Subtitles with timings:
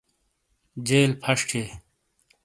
[0.87, 1.65] جیل فش تھیے